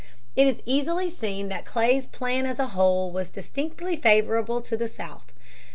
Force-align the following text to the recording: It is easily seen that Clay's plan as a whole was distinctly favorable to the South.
It 0.35 0.47
is 0.47 0.63
easily 0.65 1.11
seen 1.11 1.49
that 1.49 1.63
Clay's 1.63 2.07
plan 2.07 2.47
as 2.47 2.57
a 2.57 2.69
whole 2.69 3.11
was 3.11 3.29
distinctly 3.29 3.95
favorable 3.95 4.59
to 4.59 4.75
the 4.75 4.87
South. 4.87 5.31